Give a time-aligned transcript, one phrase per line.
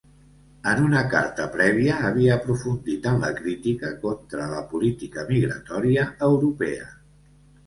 [0.69, 6.91] En una carta prèvia, havia aprofundit en la crítica contra la política migratòria europea.